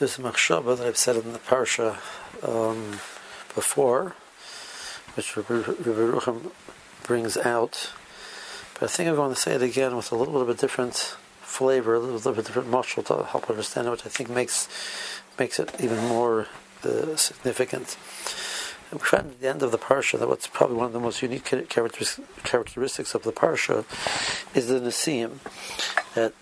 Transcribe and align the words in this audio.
a 0.00 0.22
machshava 0.22 0.78
that 0.78 0.86
I've 0.86 0.96
said 0.96 1.16
in 1.16 1.32
the 1.32 1.40
parsha 1.40 1.96
um, 2.46 3.00
before, 3.54 4.14
which 5.14 5.36
Rabbi 5.36 5.54
Rucham 5.54 6.52
brings 7.02 7.36
out. 7.36 7.90
But 8.74 8.84
I 8.84 8.86
think 8.86 9.08
I'm 9.08 9.16
going 9.16 9.34
to 9.34 9.40
say 9.40 9.54
it 9.54 9.62
again 9.62 9.96
with 9.96 10.12
a 10.12 10.14
little 10.14 10.34
bit 10.34 10.42
of 10.42 10.48
a 10.50 10.54
different 10.54 10.94
flavor, 11.40 11.94
a 11.94 11.98
little 11.98 12.32
bit 12.32 12.46
different 12.46 12.68
muscle 12.68 13.02
to 13.04 13.24
help 13.24 13.50
understand 13.50 13.88
it, 13.88 13.90
which 13.90 14.06
I 14.06 14.08
think 14.08 14.30
makes 14.30 14.68
makes 15.36 15.58
it 15.58 15.74
even 15.80 15.98
more 16.06 16.46
uh, 16.84 17.16
significant. 17.16 17.96
we 18.92 18.98
find 19.00 19.26
at 19.26 19.40
the 19.40 19.48
end 19.48 19.62
of 19.64 19.72
the 19.72 19.78
parsha 19.78 20.16
that 20.18 20.28
what's 20.28 20.46
probably 20.46 20.76
one 20.76 20.86
of 20.86 20.92
the 20.92 21.00
most 21.00 21.22
unique 21.22 21.44
characteristics 21.44 23.14
of 23.14 23.22
the 23.24 23.32
parsha 23.32 23.84
is 24.54 24.68
the 24.68 24.78
Nasiim. 24.78 25.38
That 26.14 26.34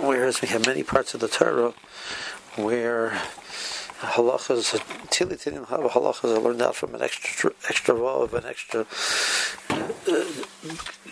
whereas 0.00 0.40
we 0.40 0.48
have 0.48 0.66
many 0.66 0.82
parts 0.82 1.12
of 1.12 1.20
the 1.20 1.28
Torah 1.28 1.74
where 2.56 3.10
halachas, 4.00 4.78
tili 5.08 5.36
tilim 5.36 5.66
halachas 5.66 6.36
are 6.36 6.40
learned 6.40 6.62
out 6.62 6.76
from 6.76 6.94
an 6.94 7.02
extra 7.02 7.50
extra 7.68 7.94
vav, 7.94 8.32
an 8.32 8.46
extra 8.46 8.86
uh, 9.70 10.24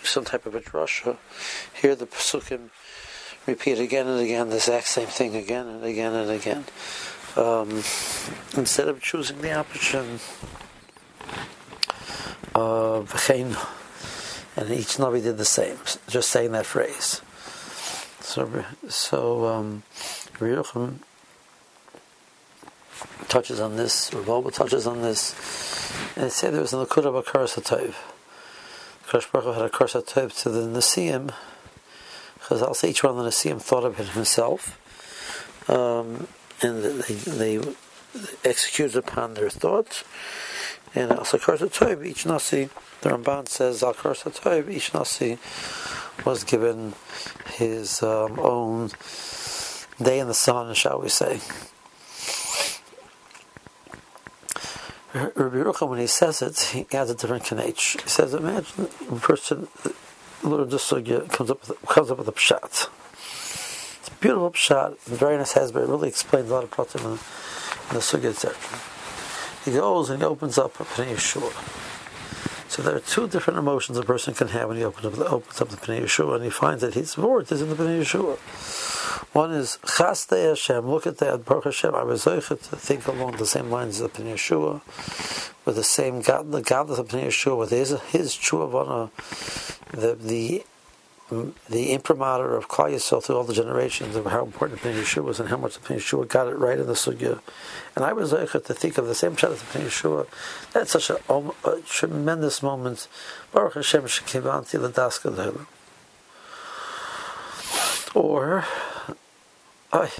some 0.03 0.23
type 0.23 0.45
of 0.45 0.55
a 0.55 0.61
drasha. 0.61 1.17
Here 1.73 1.95
the 1.95 2.07
psukim 2.07 2.69
repeat 3.45 3.79
again 3.79 4.07
and 4.07 4.19
again 4.19 4.49
the 4.49 4.55
exact 4.55 4.87
same 4.87 5.07
thing 5.07 5.35
again 5.35 5.67
and 5.67 5.83
again 5.83 6.13
and 6.13 6.31
again. 6.31 6.65
Um, 7.35 7.69
instead 8.57 8.87
of 8.87 9.01
choosing 9.01 9.41
the 9.41 9.53
option 9.53 10.19
of 12.55 13.11
v'chein, 13.11 13.55
and 14.55 14.71
each 14.71 14.97
navi 14.97 15.21
did 15.21 15.37
the 15.37 15.45
same, 15.45 15.77
just 16.07 16.29
saying 16.29 16.51
that 16.53 16.65
phrase. 16.65 17.21
So, 18.21 18.65
so 18.89 19.45
um, 19.45 19.83
touches 23.27 23.59
on 23.59 23.75
this, 23.75 24.13
Rav 24.13 24.51
touches 24.53 24.87
on 24.87 25.01
this, 25.01 25.33
and 26.15 26.25
it 26.25 26.31
said 26.31 26.53
there 26.53 26.61
was 26.61 26.73
an 26.73 26.85
Akud 26.85 27.05
of 27.05 27.15
a 27.15 27.23
Karasatov. 27.23 27.93
Kadosh 29.07 29.31
Baruch 29.31 29.55
had 29.55 29.65
a 29.65 29.69
Karasatov 29.69 30.41
to 30.43 30.49
the 30.49 30.61
Nasiim, 30.61 31.33
because 32.35 32.77
say 32.77 32.89
each 32.89 33.03
one 33.03 33.17
of 33.17 33.23
the 33.23 33.29
Nasiim 33.29 33.61
thought 33.61 33.83
of 33.83 33.99
it 33.99 34.09
himself, 34.09 34.79
um, 35.69 36.27
and 36.61 36.83
they, 36.83 37.13
they 37.13 37.75
executed 38.43 38.97
upon 38.97 39.33
their 39.33 39.49
thoughts. 39.49 40.03
And 40.95 41.11
also 41.11 41.37
Karasatov, 41.37 42.05
each 42.05 42.25
Nasi, 42.25 42.69
the 43.01 43.09
Ramban 43.09 43.47
says, 43.47 43.83
Al 43.83 43.93
Karasatov, 43.93 44.69
each 44.69 44.93
Nasi 44.93 45.37
was 46.25 46.43
given 46.43 46.93
his 47.53 48.01
um, 48.01 48.39
own 48.39 48.89
day 50.01 50.19
in 50.19 50.27
the 50.27 50.33
sun, 50.33 50.73
shall 50.73 51.01
we 51.01 51.09
say. 51.09 51.39
Rabbi 55.17 55.57
Yerucham, 55.57 55.89
when 55.89 55.99
he 55.99 56.07
says 56.07 56.41
it, 56.41 56.59
he 56.59 56.85
adds 56.95 57.09
a 57.09 57.15
different 57.15 57.43
kanech. 57.43 58.01
He 58.01 58.09
says, 58.09 58.33
imagine 58.33 58.87
a 59.09 59.15
person 59.15 59.67
learns 60.43 60.71
the 60.71 60.77
sugya, 60.77 61.29
comes 61.31 61.49
up 61.49 61.67
with, 61.67 61.81
comes 61.87 62.11
up 62.11 62.19
with 62.19 62.27
a 62.27 62.31
pshat. 62.31 62.89
It's 63.99 64.09
a 64.09 64.11
beautiful 64.19 64.51
pshat, 64.51 64.99
very 65.01 65.37
nice 65.37 65.53
has, 65.53 65.71
but 65.71 65.83
it 65.83 65.89
really 65.89 66.09
explains 66.09 66.49
a 66.51 66.53
lot 66.53 66.63
of 66.63 66.71
pratim 66.71 67.03
in, 67.05 67.11
in 67.11 67.93
the 67.93 67.99
sugya, 67.99 68.29
etc. 68.29 68.55
He 69.65 69.71
goes 69.71 70.09
and 70.09 70.21
he 70.21 70.25
opens 70.25 70.57
up 70.57 70.79
a 70.79 70.83
Pnei 70.83 71.13
Yehoshua. 71.13 72.69
So 72.69 72.81
there 72.81 72.95
are 72.95 72.99
two 72.99 73.27
different 73.27 73.59
emotions 73.59 73.97
a 73.97 74.03
person 74.03 74.33
can 74.33 74.49
have 74.49 74.67
when 74.67 74.77
he 74.77 74.83
opens 74.83 75.05
up 75.05 75.13
the, 75.13 75.27
opens 75.27 75.61
up 75.61 75.69
the 75.69 75.77
Pnei 75.77 76.01
Yehoshua, 76.01 76.35
and 76.35 76.43
he 76.43 76.49
finds 76.49 76.81
that 76.81 76.93
his 76.93 77.17
word 77.17 77.51
is 77.51 77.61
in 77.61 77.69
the 77.69 77.75
Pnei 77.75 78.01
Yehoshua. 78.01 78.96
One 79.37 79.51
is 79.51 79.77
Chasdei 79.83 80.49
Hashem. 80.49 80.89
Look 80.89 81.05
at 81.05 81.19
that, 81.19 81.45
Baruch 81.45 81.65
Hashem. 81.65 81.93
I 81.93 82.01
was 82.01 82.23
to 82.23 82.39
think 82.39 83.05
along 83.05 83.37
the 83.37 83.45
same 83.45 83.69
lines 83.69 83.99
of 83.99 84.11
Pnei 84.13 84.33
Yehoshua, 84.33 84.81
with 85.63 85.75
the 85.75 85.83
same 85.83 86.21
God, 86.21 86.51
the 86.51 86.63
gadlus 86.63 86.97
of 86.97 87.09
Pnei 87.09 87.27
Yehoshua, 87.27 87.55
with 87.55 87.69
his 87.69 87.91
his 88.09 88.33
Chuvavana, 88.33 89.11
the 89.91 90.15
the 90.15 90.65
the 91.69 91.91
imprimatur 91.91 92.55
of 92.55 92.67
Klal 92.67 92.95
Yisrael 92.95 93.23
through 93.23 93.35
all 93.35 93.43
the 93.43 93.53
generations 93.53 94.15
of 94.15 94.25
how 94.25 94.43
important 94.43 94.81
Pnei 94.81 95.03
Yehoshua 95.03 95.23
was 95.23 95.39
and 95.39 95.49
how 95.49 95.57
much 95.57 95.75
the 95.75 95.81
Pnei 95.81 95.97
Yehoshua 95.97 96.27
got 96.27 96.47
it 96.47 96.57
right 96.57 96.79
in 96.79 96.87
the 96.87 96.93
sugya. 96.93 97.39
And 97.95 98.03
I 98.03 98.13
was 98.13 98.33
able 98.33 98.47
to 98.47 98.73
think 98.73 98.97
of 98.97 99.05
the 99.05 99.13
same 99.13 99.35
shot 99.35 99.51
as 99.51 99.61
Pnei 99.61 99.85
Yehoshua. 99.85 100.25
That's 100.73 100.89
such 100.89 101.11
a, 101.11 101.19
a, 101.29 101.81
tremendous 101.85 102.63
moment. 102.63 103.07
Baruch 103.51 103.75
Hashem 103.75 104.05
shekivanti 104.05 104.81
l'daska 104.81 105.67
Or 108.15 108.65
I, 109.91 110.11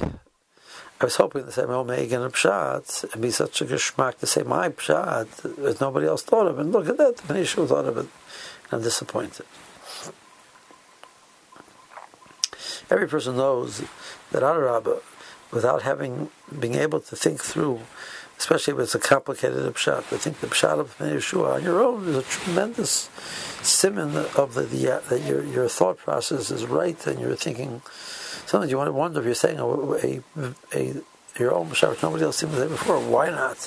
I 1.00 1.04
was 1.04 1.18
hoping 1.18 1.46
to 1.46 1.52
say 1.52 1.66
my 1.66 1.74
Omega 1.74 2.24
and 2.24 2.34
Pshat 2.34 3.14
and 3.14 3.22
be 3.22 3.32
such 3.32 3.62
a 3.62 3.66
geschmack 3.66 4.18
to 4.20 4.28
say 4.28 4.44
my 4.44 4.70
Pshat 4.70 5.56
that 5.58 5.82
nobody 5.82 6.08
else 6.08 6.24
thought 6.24 6.48
of 6.48 6.58
it. 6.58 6.62
And 6.62 6.72
look 6.72 6.88
at 6.88 6.98
that, 6.98 7.18
the 7.18 7.34
Pnei 7.34 7.42
Yehoshua 7.42 7.68
thought 7.68 7.86
of 7.86 7.98
it. 7.98 8.08
I'm 8.72 8.82
disappointed. 8.82 9.46
Every 12.90 13.08
person 13.08 13.36
knows 13.36 13.84
that 14.32 14.44
Adarabba, 14.44 15.02
without 15.52 15.82
having 15.82 16.30
being 16.58 16.76
able 16.76 17.02
to 17.02 17.16
think 17.16 17.42
through, 17.42 17.82
especially 18.38 18.74
if 18.74 18.80
it's 18.80 18.96
a 18.96 19.00
complicated 19.00 19.62
pshat, 19.74 20.08
to 20.10 20.18
think 20.18 20.40
the 20.40 20.48
pshat 20.48 20.80
of 20.80 20.98
Yeshua 20.98 21.56
on 21.56 21.64
your 21.64 21.84
own 21.84 22.08
is 22.08 22.16
a 22.16 22.24
tremendous 22.24 23.10
simon 23.62 24.16
of 24.38 24.54
the, 24.54 24.64
the 24.64 24.90
uh, 24.90 25.00
that 25.10 25.22
your 25.22 25.44
your 25.44 25.68
thought 25.68 25.98
process 25.98 26.50
is 26.50 26.66
right 26.66 27.06
and 27.06 27.20
you're 27.20 27.36
thinking. 27.36 27.82
Sometimes 28.48 28.72
you 28.72 28.78
want 28.78 28.88
to 28.88 28.94
wonder 28.94 29.20
if 29.20 29.26
you're 29.26 29.36
saying 29.36 29.60
a, 29.60 29.66
a, 29.68 30.22
a 30.74 30.94
your 31.38 31.54
own 31.54 31.68
pshat, 31.68 32.02
nobody 32.02 32.24
else 32.24 32.38
seemed 32.38 32.54
to 32.54 32.60
say 32.60 32.68
before. 32.70 32.98
Why 32.98 33.30
not? 33.30 33.58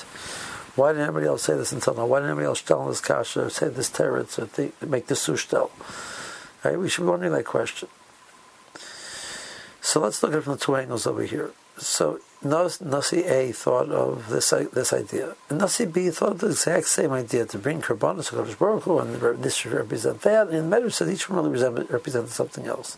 Why 0.75 0.91
didn't 0.91 1.03
anybody 1.03 1.27
else 1.27 1.43
say 1.43 1.53
this 1.53 1.71
until 1.71 1.93
now? 1.93 2.07
Why 2.07 2.17
didn't 2.17 2.31
anybody 2.31 2.47
else 2.47 2.63
tell 2.63 2.87
this 2.87 2.99
kasha 2.99 3.45
or 3.45 3.49
say 3.51 3.69
this 3.69 3.91
teretz 3.91 4.39
or 4.39 4.47
th- 4.47 4.73
make 4.81 5.05
this 5.05 5.27
sushtel? 5.27 5.69
Right? 6.65 6.79
We 6.79 6.89
should 6.89 7.03
be 7.03 7.09
wondering 7.09 7.31
that 7.33 7.45
question. 7.45 7.89
So 9.81 9.99
let's 9.99 10.23
look 10.23 10.33
at 10.33 10.39
it 10.39 10.41
from 10.41 10.53
the 10.53 10.59
two 10.59 10.75
angles 10.75 11.05
over 11.05 11.23
here. 11.23 11.51
So 11.81 12.19
Nasi 12.43 13.23
A 13.23 13.51
thought 13.51 13.89
of 13.89 14.29
this 14.29 14.51
this 14.51 14.93
idea, 14.93 15.35
and 15.49 15.59
Nasi 15.59 15.85
B 15.85 16.09
thought 16.11 16.31
of 16.33 16.39
the 16.39 16.47
exact 16.47 16.87
same 16.87 17.11
idea 17.11 17.45
to 17.47 17.57
bring 17.57 17.81
Karbanis 17.81 18.29
to 18.29 18.35
Kodesh 18.35 18.57
Baruch 18.57 18.83
Hu, 18.83 18.99
and 18.99 19.43
this 19.43 19.55
should 19.55 19.71
represent 19.71 20.21
that. 20.21 20.49
And 20.49 20.71
the 20.71 20.77
Medrash 20.77 20.93
said 20.93 21.09
each 21.09 21.27
one 21.27 21.51
really 21.51 21.85
represented 21.85 22.29
something 22.31 22.67
else. 22.67 22.97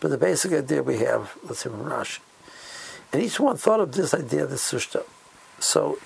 But 0.00 0.10
the 0.10 0.18
basic 0.18 0.52
idea 0.52 0.82
we 0.82 0.98
have, 0.98 1.34
let's 1.44 1.60
say 1.60 1.70
from 1.70 1.84
Rashi, 1.84 2.20
and 3.12 3.22
each 3.22 3.40
one 3.40 3.56
thought 3.56 3.80
of 3.80 3.92
this 3.92 4.12
idea, 4.14 4.46
this 4.46 4.70
sushta. 4.70 5.02
So 5.58 5.98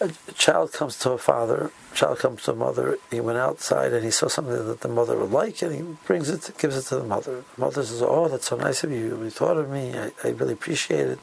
a 0.00 0.10
child 0.34 0.72
comes 0.72 0.98
to 1.00 1.12
a 1.12 1.18
father, 1.18 1.70
child 1.94 2.18
comes 2.18 2.42
to 2.44 2.52
a 2.52 2.56
mother, 2.56 2.98
he 3.10 3.20
went 3.20 3.38
outside 3.38 3.92
and 3.92 4.04
he 4.04 4.10
saw 4.10 4.28
something 4.28 4.66
that 4.66 4.80
the 4.80 4.88
mother 4.88 5.16
would 5.16 5.30
like 5.30 5.62
and 5.62 5.74
he 5.74 5.82
brings 6.06 6.28
it, 6.28 6.50
gives 6.58 6.76
it 6.76 6.82
to 6.88 6.96
the 6.96 7.04
mother. 7.04 7.44
The 7.54 7.60
mother 7.60 7.82
says, 7.82 8.02
Oh, 8.02 8.28
that's 8.28 8.46
so 8.46 8.56
nice 8.56 8.84
of 8.84 8.90
you. 8.90 9.18
You 9.22 9.30
thought 9.30 9.56
of 9.56 9.70
me. 9.70 9.96
I, 9.96 10.12
I 10.24 10.28
really 10.28 10.52
appreciate 10.52 11.06
it. 11.08 11.18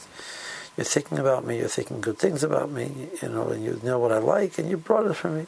You're 0.76 0.86
thinking 0.86 1.20
about 1.20 1.46
me. 1.46 1.60
You're 1.60 1.68
thinking 1.68 2.02
good 2.02 2.18
things 2.18 2.44
about 2.44 2.72
me, 2.72 3.10
you 3.22 3.30
know, 3.30 3.50
and 3.50 3.64
you 3.64 3.80
know 3.84 4.00
what 4.00 4.12
I 4.12 4.18
like 4.18 4.58
and 4.58 4.70
you 4.70 4.78
brought 4.78 5.06
it 5.06 5.14
for 5.14 5.30
me. 5.30 5.46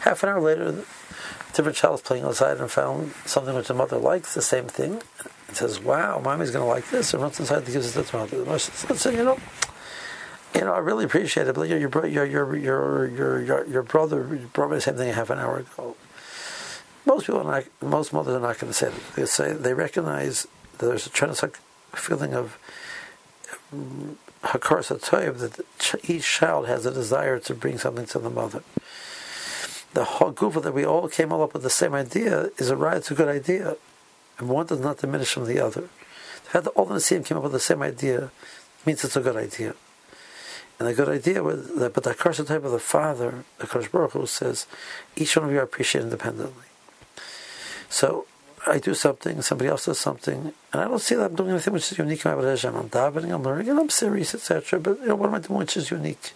Half 0.00 0.22
an 0.22 0.30
hour 0.30 0.40
later, 0.40 0.68
a 0.68 1.56
different 1.56 1.76
child 1.76 1.94
is 1.94 2.02
playing 2.02 2.24
outside 2.24 2.58
and 2.58 2.70
found 2.70 3.12
something 3.24 3.54
which 3.54 3.68
the 3.68 3.74
mother 3.74 3.96
likes, 3.96 4.34
the 4.34 4.42
same 4.42 4.66
thing. 4.66 5.00
And 5.48 5.56
says, 5.56 5.80
Wow, 5.80 6.20
mommy's 6.20 6.50
going 6.50 6.64
to 6.64 6.68
like 6.68 6.90
this. 6.90 7.14
And 7.14 7.22
runs 7.22 7.38
inside 7.38 7.58
and 7.58 7.66
gives 7.72 7.96
it 7.96 8.02
to 8.04 8.10
the 8.10 8.18
mother. 8.18 8.38
The 8.38 8.44
mother 8.44 8.58
says, 8.58 9.14
you 9.14 9.24
know, 9.24 9.38
you 10.54 10.60
know, 10.62 10.72
I 10.72 10.78
really 10.78 11.04
appreciate 11.04 11.48
it. 11.48 11.54
But 11.54 11.68
your 11.68 11.78
your 11.78 12.06
your 12.06 12.56
your 12.56 13.06
your 13.06 13.40
your, 13.42 13.66
your 13.66 13.82
brother 13.82 14.22
brought 14.52 14.70
me 14.70 14.76
the 14.76 14.80
same 14.80 14.96
thing 14.96 15.12
half 15.12 15.30
an 15.30 15.38
hour 15.38 15.58
ago. 15.58 15.96
Most 17.06 17.26
people, 17.26 17.44
not, 17.44 17.64
most 17.82 18.12
mothers 18.12 18.34
are 18.34 18.40
not 18.40 18.58
going 18.58 18.72
to 18.72 18.74
say 18.74 18.88
that. 18.88 19.14
They 19.14 19.26
say 19.26 19.52
they 19.52 19.74
recognize 19.74 20.46
that 20.78 20.86
there's 20.86 21.06
a 21.06 21.10
tremendous 21.10 21.44
feeling 21.94 22.34
of 22.34 22.58
hakaras 24.42 24.90
toiv 25.00 25.38
that 25.38 26.08
each 26.08 26.24
child 26.24 26.66
has 26.66 26.86
a 26.86 26.90
desire 26.90 27.38
to 27.40 27.54
bring 27.54 27.78
something 27.78 28.06
to 28.06 28.18
the 28.18 28.30
mother. 28.30 28.62
The 29.92 30.04
whole 30.04 30.32
that 30.32 30.74
we 30.74 30.84
all 30.84 31.08
came 31.08 31.32
all 31.32 31.42
up 31.42 31.54
with 31.54 31.62
the 31.62 31.70
same 31.70 31.94
idea 31.94 32.50
is 32.58 32.70
a 32.70 32.76
right. 32.76 32.96
It's 32.96 33.10
a 33.10 33.14
good 33.14 33.28
idea, 33.28 33.76
and 34.38 34.48
one 34.48 34.66
does 34.66 34.80
not 34.80 34.98
diminish 34.98 35.32
from 35.32 35.46
the 35.46 35.60
other. 35.60 35.82
The 35.82 36.50
fact 36.50 36.64
that 36.64 36.70
all 36.70 36.86
the 36.86 37.00
same 37.00 37.22
came 37.22 37.36
up 37.36 37.44
with 37.44 37.52
the 37.52 37.60
same 37.60 37.82
idea 37.82 38.30
means 38.84 39.04
it's 39.04 39.16
a 39.16 39.20
good 39.20 39.36
idea. 39.36 39.74
And 40.78 40.88
a 40.88 40.94
good 40.94 41.08
idea 41.08 41.42
was 41.42 41.68
that, 41.76 41.94
but 41.94 42.02
the 42.04 42.14
curse 42.14 42.38
type 42.38 42.64
of 42.64 42.72
the 42.72 42.78
Father, 42.78 43.44
the 43.58 43.66
Kodesh 43.66 43.90
Baruch 43.90 44.12
Hu 44.12 44.26
says, 44.26 44.66
each 45.16 45.36
one 45.36 45.46
of 45.46 45.52
you 45.52 45.58
are 45.58 45.62
appreciated 45.62 46.06
independently. 46.06 46.64
So 47.88 48.26
I 48.66 48.78
do 48.78 48.94
something, 48.94 49.40
somebody 49.42 49.68
else 49.70 49.86
does 49.86 49.98
something, 49.98 50.52
and 50.72 50.82
I 50.82 50.84
don't 50.84 51.00
see 51.00 51.14
that 51.14 51.26
I'm 51.26 51.36
doing 51.36 51.50
anything 51.50 51.74
which 51.74 51.92
is 51.92 51.98
unique 51.98 52.24
in 52.24 52.36
my 52.36 52.42
Hashem. 52.42 52.74
I'm 52.74 52.88
davening, 52.88 53.32
I'm 53.32 53.42
learning, 53.42 53.68
and 53.68 53.78
I'm 53.78 53.90
serious, 53.90 54.34
etc. 54.34 54.80
But 54.80 55.00
you 55.00 55.08
know, 55.08 55.16
what 55.16 55.28
am 55.28 55.34
I 55.34 55.38
doing 55.38 55.58
which 55.58 55.76
is 55.76 55.90
unique? 55.90 56.32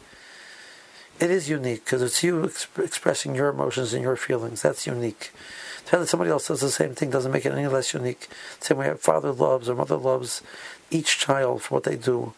It 1.19 1.31
is 1.31 1.49
unique 1.49 1.85
because 1.85 2.02
it's 2.02 2.23
you 2.23 2.43
exp- 2.43 2.85
expressing 2.85 3.35
your 3.35 3.49
emotions 3.49 3.93
and 3.93 4.02
your 4.02 4.14
feelings. 4.14 4.62
That's 4.62 4.87
unique. 4.87 5.32
The 5.85 5.90
fact 5.90 6.00
that 6.02 6.06
somebody 6.08 6.31
else 6.31 6.46
does 6.46 6.61
the 6.61 6.70
same 6.70 6.94
thing 6.94 7.11
doesn't 7.11 7.32
make 7.32 7.46
it 7.46 7.52
any 7.52 7.67
less 7.67 7.93
unique. 7.93 8.29
Same 8.61 8.76
way 8.76 8.88
a 8.88 8.94
father 8.94 9.32
loves 9.32 9.69
or 9.69 9.75
mother 9.75 9.96
loves 9.96 10.43
each 10.90 11.19
child 11.19 11.62
for 11.62 11.76
what 11.76 11.85
they 11.85 11.96
do, 11.96 12.35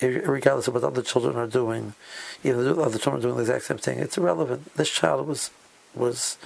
regardless 0.00 0.68
of 0.68 0.74
what 0.74 0.84
other 0.84 1.02
children 1.02 1.36
are 1.36 1.46
doing. 1.46 1.94
Even 2.42 2.66
other 2.66 2.98
children 2.98 3.16
are 3.16 3.22
doing 3.22 3.36
the 3.36 3.42
exact 3.42 3.64
same 3.64 3.78
thing, 3.78 3.98
it's 3.98 4.18
irrelevant. 4.18 4.74
This 4.74 4.90
child 4.90 5.26
was 5.26 5.50
was 5.94 6.36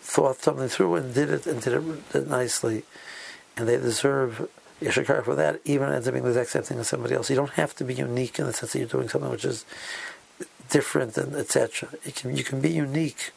thought 0.00 0.42
something 0.42 0.68
through 0.68 0.94
and 0.96 1.14
did 1.14 1.30
it 1.30 1.46
and 1.46 1.62
did 1.62 1.82
it 2.14 2.28
nicely, 2.28 2.84
and 3.56 3.68
they 3.68 3.76
deserve 3.76 4.48
Yeshakar 4.80 5.24
for 5.24 5.34
that, 5.34 5.60
even 5.64 5.92
ends 5.92 6.08
up 6.08 6.14
being 6.14 6.24
the 6.24 6.30
exact 6.30 6.50
same 6.50 6.62
thing 6.62 6.78
as 6.78 6.88
somebody 6.88 7.14
else. 7.14 7.28
You 7.28 7.36
don't 7.36 7.50
have 7.50 7.74
to 7.76 7.84
be 7.84 7.94
unique 7.94 8.38
in 8.38 8.46
the 8.46 8.52
sense 8.52 8.72
that 8.72 8.78
you're 8.78 8.88
doing 8.88 9.08
something 9.08 9.30
which 9.30 9.44
is 9.44 9.64
different 10.70 11.18
and 11.18 11.34
etc. 11.34 11.90
You 12.04 12.12
can 12.12 12.36
you 12.36 12.44
can 12.44 12.60
be 12.60 12.70
unique 12.70 13.32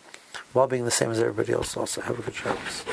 while 0.53 0.67
being 0.67 0.85
the 0.85 0.91
same 0.91 1.11
as 1.11 1.19
everybody 1.19 1.51
else. 1.51 1.75
Also, 1.75 2.01
have 2.01 2.19
a 2.19 2.21
good 2.21 2.35
Shabbos. 2.35 2.83